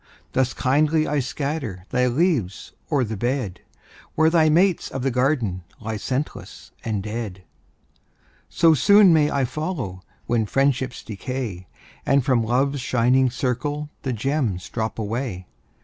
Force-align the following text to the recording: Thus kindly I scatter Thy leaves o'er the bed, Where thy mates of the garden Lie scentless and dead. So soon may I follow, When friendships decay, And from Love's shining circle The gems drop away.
Thus 0.31 0.55
kindly 0.55 1.07
I 1.07 1.19
scatter 1.19 1.85
Thy 1.91 2.07
leaves 2.07 2.71
o'er 2.91 3.03
the 3.03 3.15
bed, 3.15 3.61
Where 4.15 4.31
thy 4.31 4.49
mates 4.49 4.89
of 4.89 5.03
the 5.03 5.11
garden 5.11 5.63
Lie 5.79 5.97
scentless 5.97 6.71
and 6.83 7.03
dead. 7.03 7.43
So 8.49 8.73
soon 8.73 9.13
may 9.13 9.29
I 9.29 9.45
follow, 9.45 10.01
When 10.25 10.47
friendships 10.47 11.03
decay, 11.03 11.67
And 12.03 12.25
from 12.25 12.43
Love's 12.43 12.81
shining 12.81 13.29
circle 13.29 13.91
The 14.01 14.11
gems 14.11 14.67
drop 14.69 14.97
away. 14.97 15.45